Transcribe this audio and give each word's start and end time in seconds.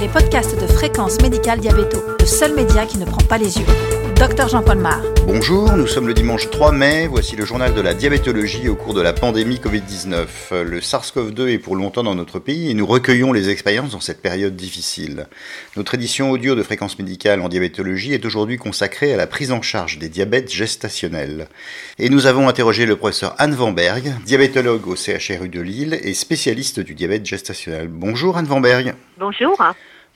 les 0.00 0.08
podcasts 0.08 0.58
de 0.58 0.66
Fréquence 0.66 1.20
Médicale 1.20 1.60
Diabéto, 1.60 1.98
le 2.18 2.24
seul 2.24 2.54
média 2.54 2.86
qui 2.86 2.96
ne 2.96 3.04
prend 3.04 3.22
pas 3.28 3.36
les 3.36 3.58
yeux. 3.58 3.66
Docteur 4.16 4.48
Jean-Paul 4.48 4.78
Mar. 4.78 5.00
Bonjour, 5.26 5.72
nous 5.72 5.86
sommes 5.86 6.08
le 6.08 6.14
dimanche 6.14 6.48
3 6.48 6.72
mai, 6.72 7.06
voici 7.06 7.36
le 7.36 7.44
journal 7.44 7.74
de 7.74 7.80
la 7.82 7.92
diabétologie 7.92 8.68
au 8.70 8.76
cours 8.76 8.94
de 8.94 9.02
la 9.02 9.12
pandémie 9.12 9.56
Covid-19. 9.56 10.62
Le 10.62 10.80
SARS-CoV-2 10.80 11.48
est 11.48 11.58
pour 11.58 11.76
longtemps 11.76 12.02
dans 12.02 12.14
notre 12.14 12.38
pays 12.38 12.70
et 12.70 12.74
nous 12.74 12.86
recueillons 12.86 13.32
les 13.32 13.50
expériences 13.50 13.92
dans 13.92 14.00
cette 14.00 14.22
période 14.22 14.56
difficile. 14.56 15.26
Notre 15.76 15.94
édition 15.94 16.30
audio 16.30 16.54
de 16.54 16.62
Fréquence 16.62 16.98
Médicale 16.98 17.42
en 17.42 17.50
diabétologie 17.50 18.14
est 18.14 18.24
aujourd'hui 18.24 18.56
consacrée 18.56 19.12
à 19.12 19.18
la 19.18 19.26
prise 19.26 19.52
en 19.52 19.60
charge 19.60 19.98
des 19.98 20.08
diabètes 20.08 20.50
gestationnels. 20.50 21.48
Et 21.98 22.08
nous 22.08 22.26
avons 22.26 22.48
interrogé 22.48 22.86
le 22.86 22.96
professeur 22.96 23.34
Anne 23.38 23.54
Vanberg, 23.54 24.14
diabétologue 24.24 24.86
au 24.86 24.96
CHRU 24.96 25.50
de 25.50 25.60
Lille 25.60 25.98
et 26.02 26.14
spécialiste 26.14 26.80
du 26.80 26.94
diabète 26.94 27.26
gestationnel. 27.26 27.88
Bonjour 27.88 28.38
Anne 28.38 28.46
Vanberg. 28.46 28.94
Bonjour. 29.18 29.58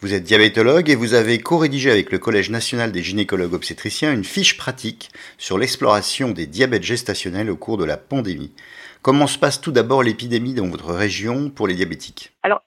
Vous 0.05 0.12
êtes 0.12 0.25
diabétologue 0.25 0.91
et 0.91 0.96
vous 0.96 1.14
avez 1.14 1.38
co-rédigé 1.38 1.91
avec 1.91 2.12
le 2.12 2.19
Collège 2.19 2.51
national 2.51 2.92
des 2.92 3.02
gynécologues 3.02 3.55
obstétriciens 3.55 4.12
une 4.12 4.23
fiche 4.23 4.59
pratique 4.59 5.09
sur 5.38 5.56
l'exploration 5.56 6.33
des 6.33 6.47
diabètes 6.47 6.83
gestationnels 6.83 7.48
au 7.48 7.56
cours 7.56 7.78
de 7.78 7.87
la 7.87 7.97
pandémie. 7.97 8.52
Comment 9.01 9.27
se 9.27 9.38
passe 9.38 9.62
tout 9.62 9.73
d'abord 9.73 10.02
l'épidémie 10.02 10.52
dans 10.52 10.69
votre 10.69 10.92
région 10.92 11.48
pour 11.48 11.66
les 11.66 11.75
diabétiques? 11.75 12.34
Alors 12.42 12.62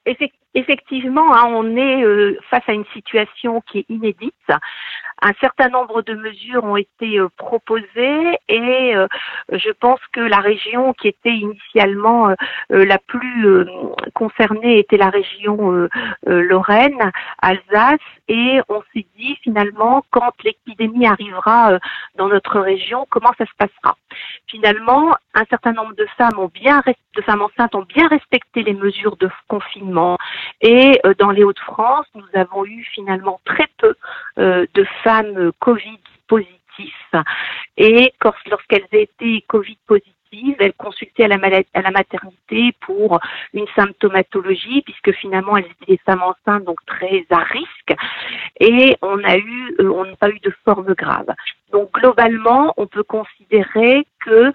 effectivement, 0.56 1.32
hein, 1.32 1.46
on 1.54 1.78
est 1.78 2.04
euh, 2.04 2.40
face 2.50 2.64
à 2.66 2.74
une 2.74 2.86
situation 2.92 3.62
qui 3.72 3.80
est 3.82 3.86
inédite 3.88 4.34
un 5.22 5.34
certain 5.42 5.70
nombre 5.70 6.02
de 6.04 6.14
mesures 6.14 6.64
ont 6.64 6.78
été 6.78 7.20
euh, 7.20 7.30
proposées 7.38 8.38
et 8.48 8.96
euh, 8.96 9.08
je 9.52 9.72
pense 9.72 10.00
que 10.12 10.20
la 10.20 10.38
région 10.38 10.94
qui 10.94 11.08
était 11.08 11.34
initialement 11.34 12.30
euh, 12.30 12.86
la 12.86 13.00
plus 13.00 13.66
concernée 14.14 14.80
était 14.80 14.98
la 14.98 15.10
région 15.10 15.88
Lorraine, 16.26 17.12
Alsace 17.42 18.00
et 18.28 18.60
on 18.70 18.82
s'est 18.94 19.06
dit 19.18 19.36
finalement 19.44 20.04
quand 20.12 20.32
l'épidémie 20.44 21.08
arrivera 21.08 21.80
dans 22.16 22.28
notre 22.28 22.60
région, 22.60 23.06
comment 23.10 23.32
ça 23.38 23.46
se 23.46 23.52
passera? 23.58 23.96
Finalement, 24.48 25.16
un 25.34 25.46
certain 25.50 25.74
nombre 25.74 25.94
de 25.96 26.08
femmes 26.18 26.40
ont 26.40 26.52
bien 26.54 26.82
de 27.16 27.22
femmes 27.22 27.42
enceintes 27.42 27.76
ont 27.76 27.86
bien 27.88 28.08
respecté 28.08 28.64
les 28.64 28.74
mesures 28.74 29.18
de 29.18 29.30
confinement 29.48 30.18
et 30.62 31.02
dans 31.20 31.32
les 31.32 31.44
Hauts-de-France, 31.44 32.06
nous 32.16 32.28
avons 32.34 32.66
eu 32.66 32.84
finalement 32.94 33.42
très 33.46 33.68
peu 33.78 33.96
de 34.38 34.84
femmes 35.04 35.08
femmes 35.08 35.52
Covid 35.60 36.00
positives. 36.28 36.54
Et 37.78 38.14
lorsqu'elles 38.50 38.88
étaient 38.92 39.44
Covid 39.48 39.78
positives, 39.88 40.14
elles 40.60 40.74
consultaient 40.74 41.26
à 41.26 41.28
la, 41.28 41.38
à 41.74 41.82
la 41.82 41.92
maternité 41.92 42.74
pour 42.82 43.20
une 43.54 43.68
symptomatologie, 43.76 44.82
puisque 44.82 45.12
finalement 45.20 45.58
elles 45.58 45.66
étaient 45.66 45.94
des 45.94 46.02
femmes 46.06 46.24
enceintes, 46.24 46.64
donc 46.66 46.80
très 46.86 47.26
à 47.30 47.40
risque, 47.40 47.96
et 48.60 48.98
on 49.02 49.24
a 49.24 49.38
eu, 49.38 49.76
euh, 49.80 49.90
on 49.90 50.06
n'a 50.06 50.16
pas 50.16 50.30
eu 50.30 50.40
de 50.40 50.54
forme 50.66 50.94
grave. 50.94 51.28
Donc 51.72 51.92
globalement, 51.94 52.74
on 52.78 52.88
peut 52.88 53.04
considérer 53.04 54.06
que 54.26 54.52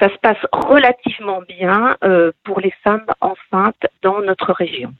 ça 0.00 0.08
se 0.08 0.18
passe 0.18 0.38
relativement 0.52 1.42
bien 1.48 1.96
euh, 2.04 2.32
pour 2.44 2.60
les 2.60 2.72
femmes 2.82 3.06
enceintes 3.20 3.86
dans 4.02 4.20
notre 4.20 4.52
région. 4.52 4.92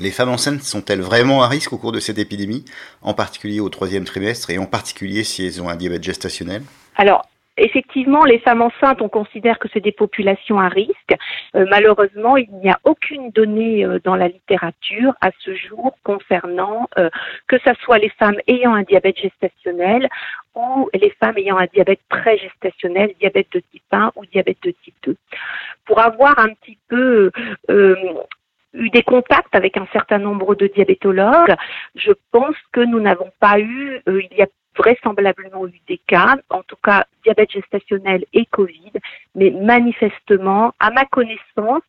Les 0.00 0.10
femmes 0.10 0.30
enceintes 0.30 0.62
sont-elles 0.62 1.00
vraiment 1.00 1.42
à 1.42 1.48
risque 1.48 1.72
au 1.72 1.78
cours 1.78 1.92
de 1.92 2.00
cette 2.00 2.18
épidémie, 2.18 2.64
en 3.00 3.14
particulier 3.14 3.60
au 3.60 3.68
troisième 3.68 4.04
trimestre 4.04 4.50
et 4.50 4.58
en 4.58 4.66
particulier 4.66 5.22
si 5.22 5.46
elles 5.46 5.62
ont 5.62 5.68
un 5.68 5.76
diabète 5.76 6.02
gestationnel? 6.02 6.62
Alors, 6.96 7.28
Effectivement, 7.56 8.24
les 8.24 8.40
femmes 8.40 8.62
enceintes, 8.62 9.00
on 9.00 9.08
considère 9.08 9.60
que 9.60 9.68
c'est 9.72 9.80
des 9.80 9.92
populations 9.92 10.58
à 10.58 10.68
risque. 10.68 11.14
Euh, 11.54 11.66
malheureusement, 11.70 12.36
il 12.36 12.50
n'y 12.50 12.68
a 12.68 12.80
aucune 12.82 13.30
donnée 13.30 13.84
euh, 13.84 14.00
dans 14.02 14.16
la 14.16 14.26
littérature 14.26 15.14
à 15.20 15.30
ce 15.38 15.54
jour 15.54 15.96
concernant 16.02 16.88
euh, 16.98 17.10
que 17.46 17.56
ce 17.58 17.72
soit 17.82 17.98
les 17.98 18.08
femmes 18.08 18.38
ayant 18.48 18.74
un 18.74 18.82
diabète 18.82 19.18
gestationnel 19.18 20.08
ou 20.56 20.90
les 20.94 21.10
femmes 21.20 21.38
ayant 21.38 21.56
un 21.56 21.66
diabète 21.66 22.00
pré-gestationnel, 22.08 23.14
diabète 23.20 23.52
de 23.52 23.60
type 23.60 23.82
1 23.92 24.12
ou 24.16 24.26
diabète 24.26 24.58
de 24.64 24.72
type 24.82 24.96
2. 25.04 25.16
Pour 25.86 26.00
avoir 26.00 26.36
un 26.40 26.48
petit 26.54 26.78
peu 26.88 27.30
eu 28.72 28.90
des 28.90 29.02
contacts 29.02 29.54
avec 29.54 29.76
un 29.76 29.86
certain 29.92 30.18
nombre 30.18 30.54
de 30.56 30.66
diabétologues. 30.66 31.54
Je 31.94 32.12
pense 32.32 32.56
que 32.72 32.80
nous 32.80 33.00
n'avons 33.00 33.30
pas 33.38 33.60
eu, 33.60 34.00
il 34.06 34.36
y 34.36 34.42
a 34.42 34.48
vraisemblablement 34.76 35.66
eu 35.66 35.80
des 35.86 36.00
cas, 36.06 36.36
en 36.50 36.62
tout 36.62 36.76
cas 36.82 37.04
diabète 37.24 37.50
gestationnel 37.50 38.24
et 38.32 38.46
Covid, 38.46 38.92
mais 39.34 39.50
manifestement, 39.50 40.72
à 40.80 40.90
ma 40.90 41.04
connaissance, 41.06 41.82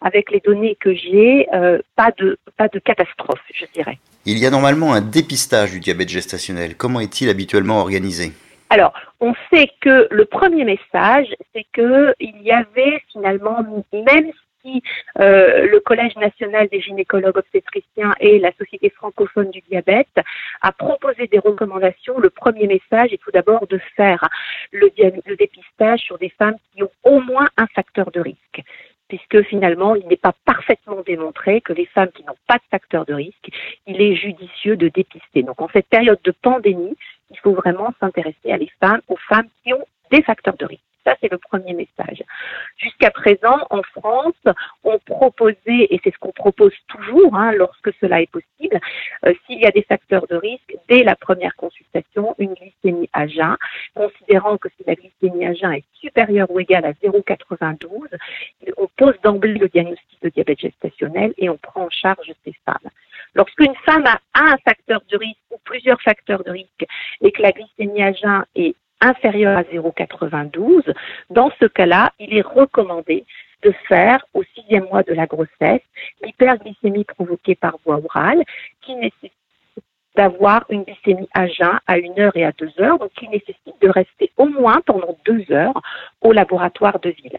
avec 0.00 0.30
les 0.30 0.40
données 0.40 0.76
que 0.80 0.94
j'ai, 0.94 1.46
euh, 1.54 1.78
pas 1.96 2.10
de 2.18 2.38
pas 2.56 2.68
de 2.68 2.78
catastrophe, 2.78 3.40
je 3.54 3.66
dirais. 3.72 3.98
Il 4.26 4.38
y 4.38 4.46
a 4.46 4.50
normalement 4.50 4.92
un 4.92 5.00
dépistage 5.00 5.72
du 5.72 5.80
diabète 5.80 6.08
gestationnel. 6.08 6.76
Comment 6.76 7.00
est-il 7.00 7.28
habituellement 7.30 7.80
organisé? 7.80 8.32
Alors, 8.70 8.92
on 9.20 9.32
sait 9.50 9.70
que 9.80 10.08
le 10.10 10.24
premier 10.26 10.64
message, 10.64 11.28
c'est 11.54 11.64
que 11.72 12.14
il 12.20 12.42
y 12.42 12.50
avait 12.50 13.02
finalement, 13.12 13.64
même 13.92 14.30
euh, 14.66 15.66
le 15.66 15.80
Collège 15.80 16.16
national 16.16 16.68
des 16.68 16.80
gynécologues 16.80 17.36
obstétriciens 17.36 18.12
et 18.20 18.38
la 18.38 18.52
Société 18.52 18.90
francophone 18.90 19.50
du 19.50 19.60
diabète 19.68 20.08
a 20.62 20.72
proposé 20.72 21.26
des 21.26 21.38
recommandations. 21.38 22.18
Le 22.18 22.30
premier 22.30 22.66
message 22.66 23.12
est 23.12 23.22
tout 23.22 23.30
d'abord 23.30 23.66
de 23.66 23.78
faire 23.96 24.28
le, 24.72 24.90
le 25.26 25.36
dépistage 25.36 26.00
sur 26.00 26.18
des 26.18 26.30
femmes 26.30 26.56
qui 26.72 26.82
ont 26.82 26.90
au 27.04 27.20
moins 27.20 27.48
un 27.56 27.66
facteur 27.68 28.10
de 28.10 28.20
risque 28.20 28.62
puisque 29.08 29.42
finalement, 29.44 29.94
il 29.94 30.06
n'est 30.06 30.16
pas 30.16 30.34
parfaitement 30.44 31.02
démontré 31.04 31.60
que 31.62 31.72
les 31.72 31.86
femmes 31.86 32.10
qui 32.14 32.24
n'ont 32.24 32.36
pas 32.46 32.56
de 32.56 32.62
facteur 32.70 33.06
de 33.06 33.14
risque, 33.14 33.48
il 33.86 34.00
est 34.00 34.14
judicieux 34.14 34.76
de 34.76 34.88
dépister. 34.88 35.42
Donc, 35.42 35.60
en 35.60 35.68
cette 35.72 35.88
période 35.88 36.20
de 36.24 36.30
pandémie, 36.30 36.94
il 37.30 37.38
faut 37.38 37.54
vraiment 37.54 37.92
s'intéresser 38.00 38.52
à 38.52 38.58
les 38.58 38.70
femmes, 38.80 39.00
aux 39.08 39.16
femmes 39.16 39.48
qui 39.64 39.72
ont 39.72 39.86
des 40.10 40.22
facteurs 40.22 40.56
de 40.56 40.66
risque. 40.66 40.82
Ça, 41.04 41.16
c'est 41.20 41.30
le 41.32 41.38
premier 41.38 41.72
message. 41.72 42.22
Jusqu'à 42.78 43.10
présent, 43.10 43.66
en 43.70 43.82
France, 43.82 44.54
on 44.84 44.98
proposait, 45.00 45.88
et 45.90 46.00
c'est 46.04 46.14
ce 46.14 46.18
qu'on 46.18 46.30
propose 46.30 46.72
toujours 46.86 47.34
hein, 47.34 47.50
lorsque 47.52 47.92
cela 48.00 48.22
est 48.22 48.30
possible, 48.30 48.78
euh, 49.26 49.34
s'il 49.46 49.58
y 49.60 49.66
a 49.66 49.72
des 49.72 49.82
facteurs 49.82 50.28
de 50.28 50.36
risque, 50.36 50.76
dès 50.88 51.02
la 51.02 51.16
première 51.16 51.56
consultation, 51.56 52.36
une 52.38 52.54
glycémie 52.54 53.10
à 53.12 53.26
jeun, 53.26 53.56
considérant 53.96 54.58
que 54.58 54.68
si 54.76 54.84
la 54.86 54.94
glycémie 54.94 55.46
à 55.46 55.54
jeun 55.54 55.72
est 55.72 55.84
supérieure 55.94 56.48
ou 56.50 56.60
égale 56.60 56.84
à 56.84 56.92
0,92, 56.92 57.88
on 58.76 58.86
pose 58.96 59.20
d'emblée 59.24 59.54
le 59.54 59.68
diagnostic 59.68 60.22
de 60.22 60.28
diabète 60.28 60.60
gestationnel 60.60 61.34
et 61.36 61.48
on 61.48 61.56
prend 61.56 61.86
en 61.86 61.90
charge 61.90 62.30
ces 62.44 62.54
femmes. 62.64 62.90
Lorsqu'une 63.34 63.74
femme 63.84 64.06
a 64.06 64.20
un 64.34 64.56
facteur 64.58 65.00
de 65.10 65.16
risque 65.16 65.38
ou 65.50 65.58
plusieurs 65.64 66.00
facteurs 66.00 66.44
de 66.44 66.50
risque 66.50 66.86
et 67.22 67.32
que 67.32 67.42
la 67.42 67.50
glycémie 67.50 68.02
à 68.02 68.12
jeun 68.12 68.44
est 68.54 68.76
inférieur 69.00 69.56
à 69.56 69.62
0,92, 69.62 70.92
dans 71.30 71.50
ce 71.60 71.66
cas-là, 71.66 72.12
il 72.18 72.36
est 72.36 72.42
recommandé 72.42 73.24
de 73.62 73.72
faire 73.88 74.24
au 74.34 74.42
sixième 74.54 74.84
mois 74.84 75.02
de 75.02 75.14
la 75.14 75.26
grossesse 75.26 75.82
l'hyperglycémie 76.22 77.04
provoquée 77.04 77.54
par 77.54 77.76
voie 77.84 78.00
orale 78.04 78.42
qui 78.82 78.94
nécessite 78.94 79.32
d'avoir 80.18 80.64
une 80.68 80.82
glycémie 80.82 81.28
à 81.32 81.46
jeun 81.46 81.78
à 81.86 81.98
une 81.98 82.18
heure 82.18 82.36
et 82.36 82.44
à 82.44 82.52
deux 82.52 82.72
heures, 82.80 82.98
donc 82.98 83.12
qui 83.12 83.28
nécessite 83.28 83.80
de 83.80 83.88
rester 83.88 84.32
au 84.36 84.46
moins 84.46 84.80
pendant 84.84 85.16
deux 85.24 85.44
heures 85.52 85.80
au 86.22 86.32
laboratoire 86.32 86.98
de 86.98 87.10
ville. 87.10 87.38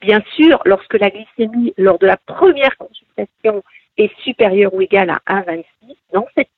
Bien 0.00 0.22
sûr, 0.36 0.60
lorsque 0.64 0.94
la 0.94 1.10
glycémie 1.10 1.74
lors 1.76 1.98
de 1.98 2.06
la 2.06 2.16
première 2.16 2.76
consultation 2.76 3.64
est 3.96 4.14
supérieure 4.20 4.72
ou 4.74 4.80
égale 4.80 5.10
à 5.10 5.40
1,26, 5.42 5.64
dans 6.12 6.26
cette 6.36 6.50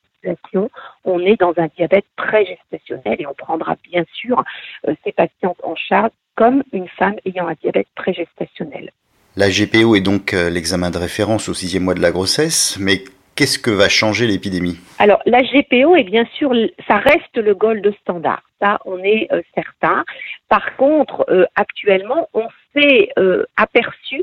on 1.04 1.20
est 1.20 1.38
dans 1.40 1.52
un 1.56 1.68
diabète 1.76 2.04
très 2.16 2.44
gestationnel 2.44 3.20
et 3.20 3.26
on 3.26 3.34
prendra 3.34 3.76
bien 3.90 4.04
sûr 4.12 4.42
euh, 4.86 4.94
ces 5.04 5.12
patientes 5.12 5.58
en 5.62 5.74
charge 5.76 6.10
comme 6.36 6.62
une 6.72 6.88
femme 6.88 7.16
ayant 7.24 7.48
un 7.48 7.54
diabète 7.60 7.88
très 7.94 8.12
gestationnel. 8.12 8.90
La 9.36 9.48
GPO 9.48 9.96
est 9.96 10.00
donc 10.00 10.34
euh, 10.34 10.50
l'examen 10.50 10.90
de 10.90 10.98
référence 10.98 11.48
au 11.48 11.54
sixième 11.54 11.84
mois 11.84 11.94
de 11.94 12.00
la 12.00 12.10
grossesse, 12.10 12.78
mais 12.78 13.04
qu'est-ce 13.34 13.58
que 13.58 13.70
va 13.70 13.88
changer 13.88 14.26
l'épidémie? 14.26 14.78
Alors 14.98 15.22
la 15.26 15.42
GPO 15.42 15.96
est 15.96 16.04
bien 16.04 16.24
sûr, 16.36 16.52
ça 16.86 16.96
reste 16.96 17.36
le 17.36 17.54
gold 17.54 17.94
standard, 18.00 18.42
ça 18.60 18.78
on 18.84 18.98
est 18.98 19.28
euh, 19.32 19.42
certain. 19.54 20.04
Par 20.48 20.76
contre, 20.76 21.24
actuellement, 21.54 22.28
on 22.34 22.46
s'est 22.74 23.08
aperçu 23.56 24.21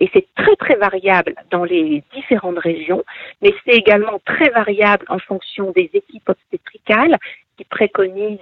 et 0.00 0.10
c'est 0.12 0.26
très 0.34 0.56
très 0.56 0.76
variable 0.76 1.34
dans 1.50 1.64
les 1.64 2.02
différentes 2.12 2.58
régions, 2.58 3.02
mais 3.40 3.54
c'est 3.64 3.74
également 3.74 4.20
très 4.24 4.50
variable 4.50 5.04
en 5.08 5.18
fonction 5.18 5.72
des 5.72 5.90
équipes 5.92 6.28
obstétricales 6.28 7.16
qui 7.56 7.64
préconisent 7.64 8.38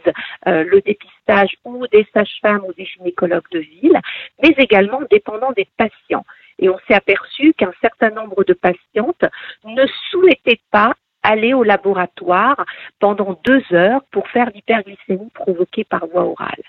euh, 0.47 0.65
le 0.65 0.81
dépistage 0.81 1.51
ou 1.65 1.87
des 1.89 2.07
sages-femmes 2.15 2.65
ou 2.67 2.73
des 2.75 2.85
gynécologues 2.85 3.51
de 3.51 3.61
ville, 3.61 3.99
mais 4.43 4.55
également 4.59 5.01
dépendant 5.11 5.53
des 5.53 5.67
patients. 5.77 6.25
Et 6.59 6.69
on 6.69 6.79
s'est 6.87 6.95
aperçu 6.95 7.53
qu'un 7.55 7.73
certain 7.81 8.11
nombre 8.11 8.45
de 8.45 8.53
patientes 8.53 9.25
ne 9.65 9.87
souhaitaient 10.11 10.61
pas 10.71 10.95
aller 11.23 11.53
au 11.55 11.62
laboratoire 11.62 12.65
pendant 12.99 13.39
deux 13.45 13.62
heures 13.73 14.03
pour 14.11 14.29
faire 14.29 14.51
l'hyperglycémie 14.55 15.31
provoquée 15.35 15.85
par 15.85 16.07
voie 16.07 16.25
orale. 16.25 16.62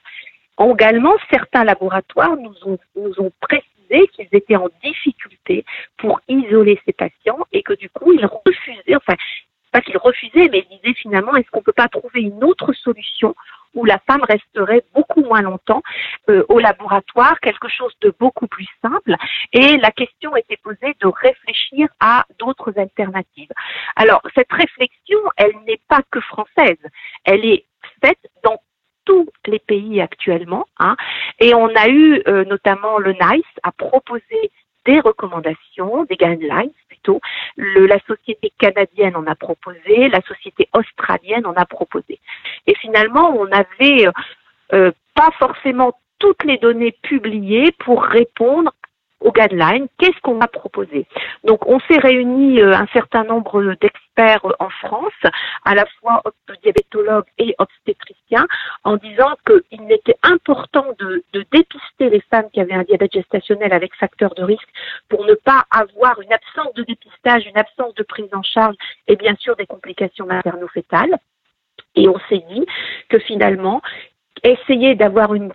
Également, 0.70 1.14
certains 1.30 1.64
laboratoires 1.64 2.38
nous 2.38 2.56
ont, 2.66 2.80
nous 2.96 3.20
ont 3.20 3.32
précisé 3.42 4.08
qu'ils 4.14 4.30
étaient 4.32 4.56
en 4.56 4.70
difficulté 4.84 5.66
pour 5.98 6.22
isoler 6.28 6.80
ces 6.86 6.94
patients 6.94 7.40
et 7.52 7.64
que 7.64 7.74
du 7.74 7.90
coup, 7.90 8.14
ils 8.14 8.26
refusaient, 8.26 8.96
enfin, 8.96 9.16
pas 9.72 9.82
qu'ils 9.82 9.98
refusaient, 9.98 10.50
mais 10.52 10.66
ils 10.70 10.78
disaient 10.78 10.94
finalement, 10.96 11.36
est-ce 11.36 11.50
qu'on 11.50 11.60
ne 11.60 11.64
peut 11.64 11.72
pas 11.72 11.88
trouver 11.88 12.22
une 12.22 12.44
autre 12.44 12.74
solution 12.74 13.36
où 13.74 13.86
la 13.86 14.00
femme 14.00 14.22
resterait 14.24 14.84
beaucoup 14.94 15.22
moins 15.22 15.42
longtemps 15.42 15.82
euh, 16.30 16.44
au 16.50 16.60
laboratoire, 16.60 17.40
quelque 17.40 17.70
chose 17.70 17.94
de 18.02 18.14
beaucoup 18.20 18.48
plus 18.48 18.68
simple? 18.82 19.16
Et 19.54 19.78
la 19.78 19.92
question 19.92 20.36
était 20.36 20.58
posée 20.58 20.96
de 21.00 21.08
réfléchir 21.08 21.88
à 22.02 22.26
d'autres 22.38 22.78
alternatives. 22.78 23.52
Alors, 23.96 24.22
cette 24.36 24.52
réflexion, 24.52 25.20
elle 25.38 25.56
n'est 25.66 25.80
pas 25.88 26.02
que 26.12 26.20
française, 26.20 26.80
elle 27.24 27.46
est 27.46 27.66
faite 28.04 28.31
tous 29.12 29.28
les 29.46 29.60
pays 29.60 30.00
actuellement. 30.00 30.66
Hein, 30.80 30.96
et 31.40 31.54
on 31.54 31.68
a 31.76 31.90
eu 31.90 32.22
euh, 32.28 32.46
notamment 32.46 32.98
le 32.98 33.12
NICE 33.12 33.56
à 33.64 33.72
proposer 33.72 34.52
des 34.86 35.00
recommandations, 35.00 36.06
des 36.06 36.16
guidelines 36.16 36.72
plutôt. 36.88 37.20
Le, 37.58 37.86
la 37.88 38.00
société 38.08 38.52
canadienne 38.58 39.16
en 39.16 39.28
a 39.28 39.36
proposé, 39.36 40.10
la 40.10 40.22
société 40.22 40.70
australienne 40.74 41.46
en 41.46 41.54
a 41.54 41.66
proposé. 41.66 42.20
Et 42.68 42.76
finalement, 42.76 43.36
on 43.38 43.48
n'avait 43.48 44.08
euh, 44.74 44.92
pas 45.14 45.32
forcément 45.38 45.94
toutes 46.20 46.44
les 46.46 46.58
données 46.58 46.96
publiées 47.02 47.72
pour 47.80 48.04
répondre 48.04 48.72
aux 49.22 49.32
guidelines, 49.32 49.88
qu'est-ce 49.98 50.20
qu'on 50.22 50.42
a 50.42 50.48
proposé? 50.48 51.06
Donc, 51.44 51.66
on 51.68 51.80
s'est 51.82 52.00
réuni 52.00 52.60
euh, 52.60 52.74
un 52.74 52.88
certain 52.88 53.24
nombre 53.24 53.76
d'experts 53.80 54.46
en 54.60 54.70
France, 54.70 55.32
à 55.64 55.76
la 55.76 55.86
fois 56.00 56.22
diabétologues 56.64 57.28
et 57.38 57.56
obstétriciens, 57.58 58.46
en 58.84 58.98
disant 58.98 59.32
qu'il 59.46 59.92
était 59.92 60.18
important 60.24 60.86
de, 61.00 61.24
de, 61.34 61.46
dépister 61.52 62.10
les 62.10 62.22
femmes 62.30 62.50
qui 62.52 62.60
avaient 62.60 62.74
un 62.74 62.84
diabète 62.84 63.14
gestationnel 63.14 63.74
avec 63.74 63.96
facteur 63.96 64.34
de 64.36 64.44
risque 64.44 64.70
pour 65.10 65.26
ne 65.26 65.34
pas 65.34 65.66
avoir 65.72 66.20
une 66.22 66.34
absence 66.34 66.74
de 66.76 66.84
dépistage, 66.84 67.46
une 67.46 67.58
absence 67.58 67.94
de 67.96 68.04
prise 68.04 68.30
en 68.34 68.44
charge 68.44 68.76
et 69.08 69.16
bien 69.16 69.36
sûr 69.40 69.56
des 69.56 69.66
complications 69.66 70.26
materno-fétales. 70.26 71.18
Et 71.96 72.08
on 72.08 72.20
s'est 72.30 72.44
dit 72.50 72.66
que 73.10 73.20
finalement, 73.20 73.82
essayer 74.44 74.96
d'avoir 74.96 75.34
une, 75.34 75.52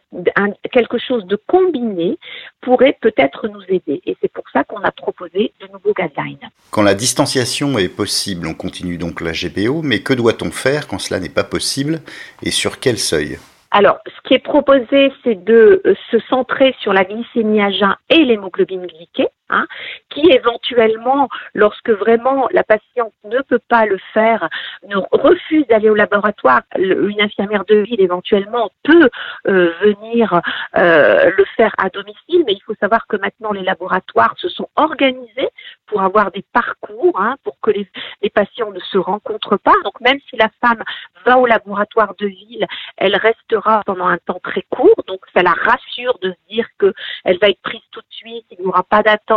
quelque 0.72 0.98
chose 0.98 1.24
de 1.26 1.36
combiné 1.46 2.18
pourrait 2.60 2.96
peut-être 3.00 3.48
nous 3.48 3.62
aider. 3.68 4.00
Et 4.06 4.16
c'est 4.20 4.32
pour 4.32 4.44
ça 4.52 4.64
qu'on 4.64 4.82
a 4.82 4.90
proposé 4.90 5.52
de 5.60 5.66
nouveaux 5.72 5.94
guidelines. 5.94 6.50
Quand 6.70 6.82
la 6.82 6.94
distanciation 6.94 7.78
est 7.78 7.88
possible, 7.88 8.46
on 8.46 8.54
continue 8.54 8.98
donc 8.98 9.20
la 9.20 9.32
GPO, 9.32 9.82
mais 9.82 10.00
que 10.00 10.14
doit-on 10.14 10.50
faire 10.50 10.86
quand 10.86 10.98
cela 10.98 11.20
n'est 11.20 11.28
pas 11.28 11.44
possible 11.44 12.00
et 12.42 12.50
sur 12.50 12.80
quel 12.80 12.98
seuil? 12.98 13.38
Alors, 13.72 13.98
ce 14.06 14.28
qui 14.28 14.34
est 14.34 14.38
proposé, 14.38 15.12
c'est 15.22 15.44
de 15.44 15.82
euh, 15.84 15.94
se 16.10 16.18
centrer 16.30 16.74
sur 16.80 16.92
la 16.92 17.04
glycémie 17.04 17.60
à 17.60 17.70
jeun 17.70 17.94
et 18.08 18.24
l'hémoglobine 18.24 18.86
glyquée, 18.86 19.28
hein, 19.50 19.66
qui 20.10 20.30
éventuellement, 20.30 21.28
lorsque 21.54 21.90
vraiment 21.90 22.48
la 22.52 22.64
patiente 22.64 23.12
ne 23.24 23.40
peut 23.42 23.60
pas 23.68 23.86
le 23.86 23.98
faire, 24.12 24.48
ne 24.86 24.96
refuse 25.12 25.66
d'aller 25.68 25.90
au 25.90 25.94
laboratoire, 25.94 26.62
une 26.76 27.20
infirmière 27.20 27.64
de 27.64 27.76
ville 27.76 28.00
éventuellement 28.00 28.70
peut 28.82 29.10
euh, 29.46 29.72
venir 29.80 30.40
euh, 30.76 31.30
le 31.36 31.44
faire 31.56 31.74
à 31.78 31.88
domicile, 31.90 32.44
mais 32.46 32.52
il 32.52 32.62
faut 32.64 32.74
savoir 32.80 33.06
que 33.06 33.16
maintenant 33.16 33.52
les 33.52 33.62
laboratoires 33.62 34.34
se 34.38 34.48
sont 34.48 34.68
organisés 34.76 35.48
pour 35.86 36.02
avoir 36.02 36.30
des 36.32 36.44
parcours, 36.52 37.20
hein, 37.20 37.36
pour 37.44 37.58
que 37.60 37.70
les, 37.70 37.88
les 38.22 38.30
patients 38.30 38.70
ne 38.72 38.80
se 38.80 38.98
rencontrent 38.98 39.58
pas. 39.58 39.74
Donc 39.84 40.00
même 40.00 40.18
si 40.28 40.36
la 40.36 40.48
femme 40.60 40.82
va 41.24 41.38
au 41.38 41.46
laboratoire 41.46 42.14
de 42.18 42.26
ville, 42.26 42.66
elle 42.96 43.16
restera 43.16 43.82
pendant 43.86 44.06
un 44.06 44.18
temps 44.18 44.40
très 44.42 44.62
court, 44.70 45.02
donc 45.06 45.20
ça 45.34 45.42
la 45.42 45.52
rassure 45.52 46.18
de 46.20 46.30
se 46.30 46.54
dire 46.54 46.66
qu'elle 46.78 47.38
va 47.38 47.48
être 47.48 47.60
prise 47.62 47.80
tout 47.90 48.00
de 48.00 48.14
suite, 48.14 48.46
il 48.50 48.60
n'y 48.60 48.66
aura 48.66 48.82
pas 48.82 49.02
d'attente, 49.02 49.35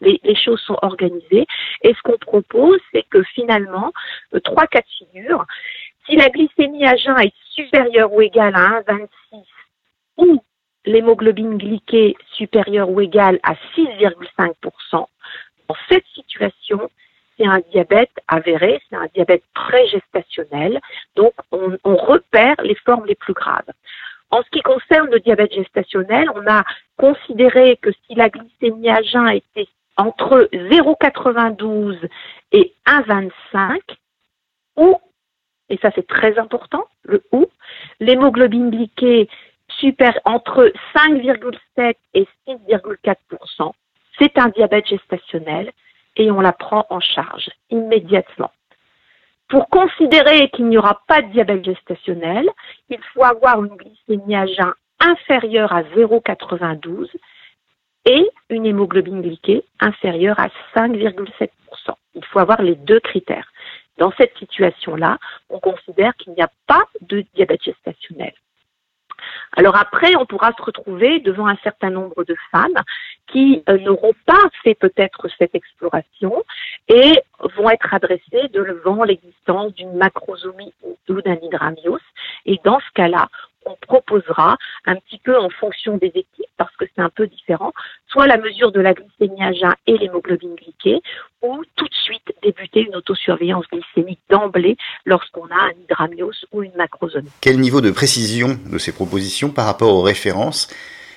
les, 0.00 0.34
choses 0.34 0.60
sont 0.60 0.78
organisées. 0.82 1.46
Et 1.82 1.94
ce 1.94 2.02
qu'on 2.02 2.18
propose, 2.18 2.80
c'est 2.92 3.04
que 3.08 3.22
finalement, 3.22 3.92
euh, 4.34 4.40
trois 4.40 4.66
cas 4.66 4.80
de 4.80 5.06
figure, 5.06 5.44
si 6.06 6.16
la 6.16 6.28
glycémie 6.28 6.86
à 6.86 6.96
jeun 6.96 7.18
est 7.20 7.32
supérieure 7.50 8.12
ou 8.12 8.20
égale 8.20 8.54
à 8.54 8.82
1,26 8.82 9.08
ou 10.18 10.42
l'hémoglobine 10.84 11.56
glyquée 11.56 12.16
supérieure 12.32 12.90
ou 12.90 13.00
égale 13.00 13.38
à 13.42 13.54
6,5%, 13.74 15.06
dans 15.68 15.76
cette 15.88 16.06
situation, 16.14 16.90
c'est 17.36 17.46
un 17.46 17.60
diabète 17.72 18.12
avéré, 18.28 18.80
c'est 18.88 18.96
un 18.96 19.06
diabète 19.14 19.42
pré-gestationnel. 19.54 20.80
Donc, 21.16 21.32
on, 21.50 21.76
on, 21.84 21.96
repère 21.96 22.56
les 22.62 22.76
formes 22.84 23.06
les 23.06 23.14
plus 23.14 23.32
graves. 23.32 23.70
En 24.34 24.42
ce 24.42 24.50
qui 24.50 24.62
concerne 24.62 25.10
le 25.12 25.20
diabète 25.20 25.54
gestationnel, 25.54 26.28
on 26.34 26.44
a 26.48 26.64
considéré 26.96 27.76
que 27.76 27.90
si 27.92 28.16
la 28.16 28.28
glycémie 28.28 28.90
à 28.90 29.00
jeun 29.00 29.28
était 29.28 29.68
entre 29.96 30.48
0,92 30.52 32.00
et 32.50 32.74
1,25, 32.84 33.78
ou, 34.76 34.98
et 35.68 35.76
ça 35.76 35.92
c'est 35.94 36.08
très 36.08 36.36
important, 36.36 36.84
le 37.04 37.22
ou, 37.30 37.46
l'hémoglobine 38.00 38.70
glyquée 38.70 39.28
super 39.68 40.18
entre 40.24 40.72
5,7 40.96 41.94
et 42.14 42.26
6,4%, 42.48 43.72
c'est 44.18 44.36
un 44.36 44.48
diabète 44.48 44.88
gestationnel 44.88 45.70
et 46.16 46.32
on 46.32 46.40
la 46.40 46.52
prend 46.52 46.86
en 46.90 46.98
charge 46.98 47.50
immédiatement. 47.70 48.50
Pour 49.54 49.68
considérer 49.68 50.50
qu'il 50.50 50.66
n'y 50.66 50.78
aura 50.78 51.00
pas 51.06 51.22
de 51.22 51.28
diabète 51.28 51.64
gestationnel, 51.64 52.50
il 52.90 52.98
faut 53.12 53.22
avoir 53.22 53.62
une 53.62 53.76
glycémie 53.76 54.34
à 54.34 54.46
jeun 54.46 54.72
inférieure 54.98 55.72
à 55.72 55.84
0,92 55.84 57.08
et 58.04 58.28
une 58.50 58.66
hémoglobine 58.66 59.22
glyquée 59.22 59.62
inférieure 59.78 60.40
à 60.40 60.48
5,7%. 60.74 61.50
Il 62.16 62.24
faut 62.24 62.40
avoir 62.40 62.62
les 62.62 62.74
deux 62.74 62.98
critères. 62.98 63.48
Dans 63.98 64.10
cette 64.18 64.36
situation-là, 64.38 65.18
on 65.48 65.60
considère 65.60 66.16
qu'il 66.16 66.32
n'y 66.32 66.42
a 66.42 66.50
pas 66.66 66.82
de 67.02 67.24
diabète 67.36 67.62
gestationnel. 67.62 68.32
Alors 69.56 69.76
après, 69.76 70.16
on 70.16 70.26
pourra 70.26 70.52
se 70.52 70.62
retrouver 70.62 71.20
devant 71.20 71.46
un 71.46 71.56
certain 71.62 71.90
nombre 71.90 72.24
de 72.24 72.36
femmes 72.50 72.80
qui 73.26 73.62
euh, 73.68 73.78
n'auront 73.78 74.14
pas 74.26 74.48
fait 74.62 74.74
peut-être 74.74 75.28
cette 75.38 75.54
exploration 75.54 76.44
et 76.88 77.12
vont 77.56 77.70
être 77.70 77.92
adressées 77.92 78.48
devant 78.52 79.04
l'existence 79.04 79.72
d'une 79.74 79.94
macrosomie 79.96 80.72
ou 81.08 81.20
d'un 81.22 81.36
hydramyos. 81.42 81.98
Et 82.46 82.60
dans 82.64 82.80
ce 82.80 82.92
cas-là, 82.94 83.28
on 83.66 83.76
proposera 83.80 84.56
un 84.86 84.96
petit 84.96 85.18
peu 85.18 85.38
en 85.38 85.50
fonction 85.50 85.96
des 85.96 86.08
équipes, 86.08 86.50
parce 86.56 86.74
que 86.76 86.84
c'est 86.94 87.02
un 87.02 87.10
peu 87.10 87.26
différent, 87.26 87.72
soit 88.08 88.26
la 88.26 88.36
mesure 88.36 88.72
de 88.72 88.80
la 88.80 88.94
glycémie 88.94 89.42
à 89.42 89.52
jeun 89.52 89.74
et 89.86 89.98
l'hémoglobine 89.98 90.54
glyquée, 90.54 91.00
ou 91.42 91.62
tout 91.76 91.86
de 91.86 91.94
suite 91.94 92.32
débuter 92.42 92.80
une 92.80 92.96
autosurveillance 92.96 93.66
glycémique 93.70 94.20
d'emblée 94.30 94.76
lorsqu'on 95.04 95.46
a 95.46 95.66
un 95.66 95.72
hydramyos 95.82 96.44
ou 96.52 96.62
une 96.62 96.74
macrosomie. 96.76 97.30
Quel 97.40 97.58
niveau 97.58 97.80
de 97.80 97.90
précision 97.90 98.58
de 98.70 98.78
ces 98.78 98.92
propositions 98.92 99.50
par 99.50 99.66
rapport 99.66 99.94
aux 99.94 100.02
références 100.02 100.68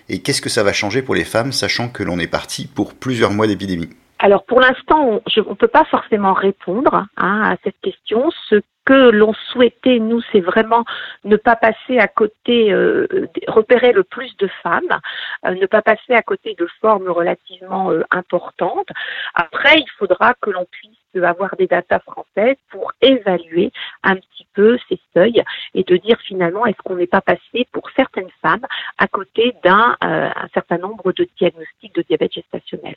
et 0.10 0.22
qu'est-ce 0.22 0.42
que 0.42 0.50
ça 0.50 0.63
va 0.63 0.74
changer 0.74 1.01
pour 1.01 1.16
les 1.16 1.25
femmes, 1.25 1.51
sachant 1.51 1.89
que 1.89 2.04
l'on 2.04 2.18
est 2.20 2.27
parti 2.27 2.66
pour 2.68 2.94
plusieurs 2.94 3.32
mois 3.32 3.48
d'épidémie? 3.48 3.89
Alors 4.20 4.46
pour 4.46 4.60
l'instant, 4.60 5.04
on 5.04 5.22
ne 5.50 5.56
peut 5.56 5.68
pas 5.68 5.86
forcément 5.86 6.34
répondre 6.34 7.06
hein, 7.18 7.52
à 7.52 7.56
cette 7.64 7.80
question. 7.82 8.32
Ce 8.50 8.62
que 8.86 9.10
l'on 9.12 9.34
souhaitait, 9.52 10.00
nous, 10.00 10.22
c'est 10.32 10.40
vraiment 10.40 10.86
ne 11.26 11.36
pas 11.36 11.58
passer 11.58 12.00
à 12.00 12.08
côté, 12.08 12.72
euh, 12.72 13.28
repérer 13.48 13.92
le 13.92 14.04
plus 14.04 14.36
de 14.38 14.48
femmes, 14.64 15.00
euh, 15.46 15.54
ne 15.56 15.66
pas 15.66 15.82
passer 15.82 16.14
à 16.14 16.22
côté 16.22 16.56
de 16.58 16.68
formes 16.80 17.10
relativement 17.10 17.92
euh, 17.92 18.04
importantes. 18.12 18.88
Après, 19.36 19.78
il 19.78 19.90
faudra 20.00 20.34
que 20.42 20.52
l'on 20.52 20.66
puisse 20.72 20.96
avoir 21.22 21.56
des 21.58 21.68
datas 21.68 22.00
françaises 22.00 22.58
pour 22.70 22.94
évaluer 23.02 23.72
un 24.04 24.16
petit 24.16 24.48
peu 24.54 24.78
ces 24.88 25.00
seuils 25.14 25.44
et 25.74 25.84
de 25.84 25.98
dire 25.98 26.18
finalement 26.22 26.66
est-ce 26.66 26.78
qu'on 26.78 26.96
n'est 26.96 27.08
pas 27.08 27.22
passé 27.22 27.68
pour 27.72 27.90
certaines 27.96 28.30
femmes 28.42 28.66
à 29.00 29.08
côté 29.08 29.56
d'un 29.64 29.98
un 30.02 30.48
certain 30.54 30.78
nombre 30.78 31.12
de 31.14 31.28
diagnostics 31.40 31.96
de 31.96 32.04
diabète 32.04 32.34
gestationnel 32.34 32.94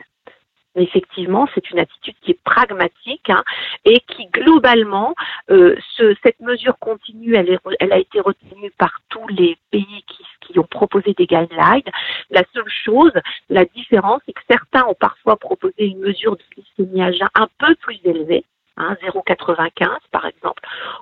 effectivement, 0.77 1.49
c'est 1.55 1.71
une 1.71 1.79
attitude 1.79 2.15
qui 2.23 2.33
est 2.33 2.43
pragmatique 2.45 3.29
hein, 3.29 3.43
et 3.85 4.01
qui 4.01 4.27
globalement, 4.27 5.15
euh, 5.51 5.77
ce, 5.97 6.15
cette 6.23 6.41
mesure 6.41 6.79
continue, 6.79 7.35
elle, 7.35 7.51
est, 7.51 7.59
elle, 7.81 7.93
a 7.93 7.99
été 7.99 8.21
retenue 8.21 8.71
par 8.79 9.01
tous 9.09 9.27
les 9.29 9.57
pays 9.71 10.05
qui, 10.07 10.25
qui 10.41 10.59
ont 10.59 10.65
proposé 10.65 11.15
des 11.15 11.27
guidelines. 11.27 11.83
La 12.31 12.45
seule 12.55 12.69
chose, 12.85 13.13
la 13.49 13.65
différence, 13.65 14.21
c'est 14.27 14.33
que 14.33 14.43
certains 14.49 14.85
ont 14.87 14.95
parfois 14.95 15.37
proposé 15.37 15.87
une 15.87 16.01
mesure 16.01 16.37
de 16.37 16.43
glycémie 16.55 17.21
un 17.35 17.49
peu 17.59 17.75
plus 17.77 17.99
élevée, 18.05 18.45
0,95 18.79 19.85
hein, 19.85 19.99
par 20.11 20.27
exemple, 20.27 20.60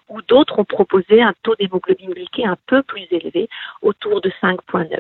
ou 0.08 0.22
d'autres 0.22 0.58
ont 0.58 0.64
proposé 0.64 1.22
un 1.22 1.34
taux 1.42 1.54
d'hémoglobine 1.56 2.10
glyquée 2.10 2.46
un 2.46 2.56
peu 2.66 2.82
plus 2.82 3.06
élevé, 3.10 3.48
autour 3.82 4.20
de 4.20 4.30
5,9. 4.42 4.98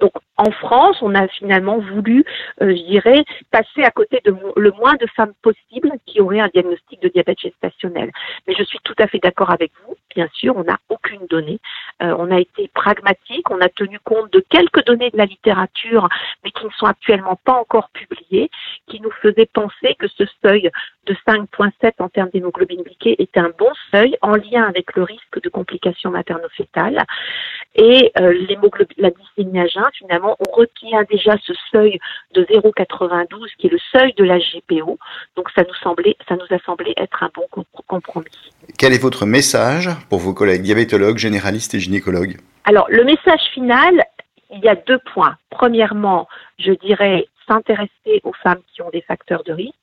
Donc 0.00 0.12
en 0.36 0.50
France, 0.50 0.96
on 1.00 1.14
a 1.14 1.28
finalement 1.28 1.78
voulu, 1.78 2.24
euh, 2.60 2.74
je 2.76 2.82
dirais, 2.82 3.24
passer 3.50 3.82
à 3.82 3.90
côté 3.90 4.20
de 4.24 4.34
le 4.56 4.72
moins 4.72 4.94
de 4.94 5.06
femmes 5.16 5.32
possible 5.42 5.90
qui 6.06 6.20
auraient 6.20 6.40
un 6.40 6.48
diagnostic 6.48 7.00
de 7.02 7.08
diabète 7.08 7.40
gestationnel. 7.40 8.10
Mais 8.46 8.54
je 8.58 8.64
suis 8.64 8.78
tout 8.82 8.94
à 8.98 9.06
fait 9.06 9.20
d'accord 9.20 9.50
avec 9.50 9.72
vous. 9.84 9.94
Bien 10.14 10.28
sûr, 10.32 10.56
on 10.56 10.64
n'a 10.64 10.78
aucune 10.88 11.26
donnée 11.28 11.60
Euh, 12.02 12.14
on 12.18 12.30
a 12.30 12.40
été 12.40 12.68
pragmatique, 12.74 13.48
on 13.50 13.60
a 13.60 13.68
tenu 13.68 13.98
compte 14.00 14.32
de 14.32 14.40
quelques 14.50 14.84
données 14.84 15.10
de 15.10 15.16
la 15.16 15.26
littérature, 15.26 16.08
mais 16.42 16.50
qui 16.50 16.64
ne 16.64 16.70
sont 16.70 16.86
actuellement 16.86 17.36
pas 17.44 17.52
encore 17.52 17.90
publiées, 17.90 18.50
qui 18.88 19.00
nous 19.00 19.12
faisaient 19.22 19.46
penser 19.46 19.94
que 19.98 20.08
ce 20.08 20.24
seuil 20.42 20.70
de 21.06 21.14
5,7 21.26 21.92
en 22.00 22.08
termes 22.08 22.30
d'hémoglobine 22.30 22.82
glyquée 22.82 23.22
était 23.22 23.40
un 23.40 23.52
bon 23.56 23.70
seuil 23.92 24.13
en 24.22 24.34
lien 24.36 24.64
avec 24.64 24.94
le 24.96 25.02
risque 25.02 25.42
de 25.42 25.48
complications 25.48 26.10
materno-fétales. 26.10 27.04
Et 27.76 28.12
euh, 28.20 28.32
la 28.98 29.10
glycémie 29.10 29.60
à 29.60 29.66
jeun, 29.66 29.84
finalement, 29.98 30.36
on 30.38 30.52
retient 30.52 31.02
déjà 31.10 31.36
ce 31.44 31.52
seuil 31.72 31.98
de 32.34 32.44
0,92 32.44 33.26
qui 33.58 33.66
est 33.66 33.70
le 33.70 33.78
seuil 33.92 34.12
de 34.14 34.24
la 34.24 34.38
GPO. 34.38 34.98
Donc 35.36 35.50
ça 35.54 35.62
nous 35.62 35.74
semblait, 35.82 36.16
ça 36.28 36.36
nous 36.36 36.56
a 36.56 36.58
semblé 36.60 36.94
être 36.96 37.22
un 37.22 37.30
bon 37.34 37.64
compromis. 37.86 38.26
Quel 38.78 38.92
est 38.92 39.02
votre 39.02 39.26
message 39.26 39.90
pour 40.08 40.20
vos 40.20 40.34
collègues 40.34 40.62
diabétologues, 40.62 41.18
généralistes 41.18 41.74
et 41.74 41.80
gynécologues? 41.80 42.36
Alors 42.64 42.86
le 42.88 43.04
message 43.04 43.42
final, 43.52 44.04
il 44.52 44.60
y 44.60 44.68
a 44.68 44.76
deux 44.76 45.00
points. 45.12 45.36
Premièrement, 45.50 46.28
je 46.58 46.72
dirais 46.72 47.26
s'intéresser 47.48 48.20
aux 48.22 48.32
femmes 48.32 48.60
qui 48.72 48.82
ont 48.82 48.90
des 48.90 49.02
facteurs 49.02 49.44
de 49.44 49.52
risque. 49.52 49.74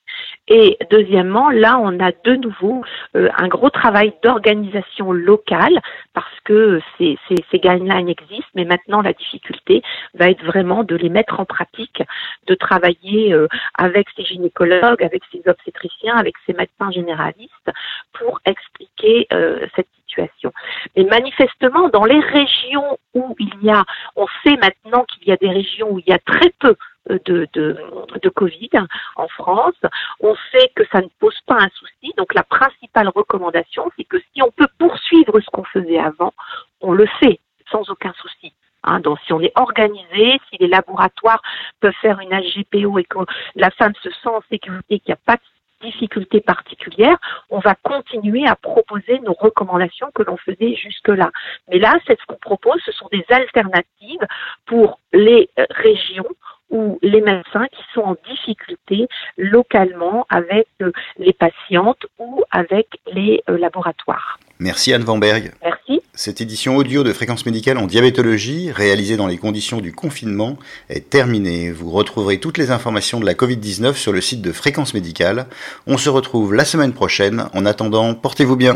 Et 0.54 0.78
deuxièmement, 0.90 1.50
là, 1.50 1.80
on 1.80 1.98
a 2.02 2.12
de 2.26 2.36
nouveau 2.36 2.84
euh, 3.16 3.30
un 3.38 3.48
gros 3.48 3.70
travail 3.70 4.12
d'organisation 4.22 5.14
locale 5.14 5.80
parce 6.14 6.40
que 6.44 6.82
ces, 6.98 7.18
ces, 7.30 7.36
ces, 7.50 7.60
guidelines 7.60 8.10
existent, 8.10 8.52
mais 8.54 8.66
maintenant 8.66 9.02
la 9.02 9.14
difficulté 9.14 9.82
va 10.14 10.30
être 10.30 10.44
vraiment 10.44 10.84
de 10.84 10.98
les 10.98 11.08
mettre 11.08 11.40
en 11.40 11.46
pratique, 11.46 12.04
de 12.48 12.56
travailler 12.56 13.34
euh, 13.34 13.48
avec 13.78 14.08
ces 14.18 14.26
gynécologues, 14.26 15.02
avec 15.02 15.24
ces 15.32 15.42
obstétriciens, 15.48 16.18
avec 16.18 16.36
ces 16.46 16.52
médecins 16.52 16.92
généralistes 16.92 17.72
pour 18.12 18.42
expliquer 18.44 19.28
euh, 19.32 19.66
cette 19.78 19.88
situation. 20.06 20.52
Mais 20.98 21.06
manifestement, 21.06 21.88
dans 21.88 22.04
les 22.04 22.20
régions 22.20 23.00
où 23.14 23.38
il 23.40 23.54
y 23.64 23.70
a, 23.70 23.86
on 24.18 24.28
sait 24.44 24.58
maintenant 24.58 25.06
qu'il 25.06 25.30
y 25.30 25.32
a 25.32 25.38
des 25.38 25.50
régions 25.50 25.92
où 25.92 26.00
il 26.00 26.10
y 26.10 26.14
a 26.14 26.20
très 26.20 26.50
peu 26.60 26.76
de, 27.10 27.48
de, 27.54 27.78
de, 28.22 28.30
Covid 28.30 28.70
en 29.16 29.28
France. 29.28 29.80
On 30.20 30.36
sait 30.52 30.72
que 30.76 30.84
ça 30.92 31.02
ne 31.02 31.08
pose 31.20 31.38
pas 31.46 31.56
un 31.56 31.70
souci. 31.70 32.14
Donc 32.18 32.34
la 32.34 32.44
principale 32.44 33.10
recommandation, 33.10 33.92
c'est 33.98 34.04
que 34.04 34.18
si 34.34 34.42
on 34.42 34.52
peut 34.52 34.68
poursuivre 34.78 35.40
ce 35.40 35.50
qu'on 35.52 35.64
faisait 35.64 36.00
avant, 36.00 36.34
on 36.82 36.94
le 36.94 37.08
fait 37.20 37.40
sans 37.72 37.90
aucun 37.90 38.14
souci. 38.22 38.54
Hein, 38.84 39.00
donc 39.00 39.20
si 39.26 39.34
on 39.34 39.42
est 39.42 39.52
organisé, 39.56 40.40
si 40.50 40.58
les 40.60 40.68
laboratoires 40.68 41.42
peuvent 41.80 41.94
faire 42.02 42.20
une 42.20 42.30
HGPO 42.30 42.98
et 43.00 43.04
que 43.04 43.20
la 43.56 43.70
femme 43.72 43.94
se 44.02 44.10
sent 44.10 44.30
en 44.30 44.42
sécurité, 44.50 45.00
qu'il 45.00 45.10
n'y 45.10 45.14
a 45.14 45.26
pas 45.26 45.36
de 45.36 45.88
difficulté 45.88 46.42
particulière, 46.42 47.18
on 47.50 47.60
va 47.60 47.76
continuer 47.76 48.48
à 48.48 48.56
proposer 48.56 49.20
nos 49.20 49.34
recommandations 49.34 50.12
que 50.14 50.24
l'on 50.24 50.38
faisait 50.38 50.76
jusque-là. 50.76 51.32
Mais 51.70 51.80
là, 51.80 51.98
c'est 52.06 52.20
ce 52.20 52.26
qu'on 52.28 52.36
propose, 52.36 52.82
ce 52.86 52.92
sont 52.92 53.08
des 53.12 53.26
alternatives 53.30 54.28
pour 54.66 55.00
les 55.12 55.50
euh, 55.60 55.66
régions 55.70 56.28
ou 56.72 56.98
les 57.02 57.22
médecins 57.22 57.68
qui 57.72 57.84
sont 57.94 58.02
en 58.02 58.16
difficulté 58.28 59.08
localement 59.38 60.26
avec 60.30 60.68
euh, 60.82 60.92
les 61.18 61.34
patientes 61.34 62.06
ou 62.18 62.44
avec 62.52 62.88
les 63.14 63.44
euh, 63.50 63.58
laboratoires. 63.58 64.40
Merci 64.60 64.94
Anne 64.94 65.04
Vanberg. 65.04 65.52
Merci. 65.64 66.02
Cette 66.14 66.40
édition 66.40 66.78
audio 66.78 67.04
de 67.04 67.14
Fréquence 67.14 67.46
médicale 67.46 67.78
en 67.78 67.88
diabétologie, 67.88 68.72
réalisée 68.72 69.18
dans 69.18 69.28
les 69.28 69.38
conditions 69.38 69.82
du 69.82 69.92
confinement, 69.92 70.58
est 70.90 71.10
terminée. 71.10 71.72
Vous 71.72 71.90
retrouverez 71.90 72.40
toutes 72.40 72.58
les 72.58 72.72
informations 72.72 73.20
de 73.20 73.26
la 73.26 73.34
Covid-19 73.34 73.94
sur 73.96 74.14
le 74.14 74.22
site 74.22 74.42
de 74.42 74.52
Fréquence 74.52 74.94
médicale. 74.94 75.48
On 75.88 75.98
se 75.98 76.10
retrouve 76.10 76.54
la 76.54 76.66
semaine 76.66 76.94
prochaine. 76.94 77.46
En 77.54 77.66
attendant, 77.66 78.14
portez-vous 78.14 78.56
bien. 78.56 78.76